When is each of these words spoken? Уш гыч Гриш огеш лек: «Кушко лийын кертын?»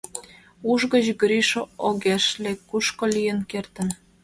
Уш 0.71 0.81
гыч 0.93 1.05
Гриш 1.21 1.49
огеш 1.87 2.25
лек: 2.43 2.59
«Кушко 2.69 3.05
лийын 3.15 3.39
кертын?» 3.51 3.87